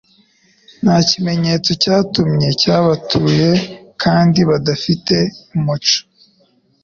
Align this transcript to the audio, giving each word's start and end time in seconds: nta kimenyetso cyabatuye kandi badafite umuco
nta 0.83 0.95
kimenyetso 1.09 1.71
cyabatuye 1.81 3.49
kandi 4.03 4.39
badafite 4.49 5.15
umuco 5.55 5.99